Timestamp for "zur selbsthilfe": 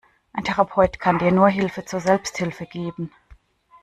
1.85-2.65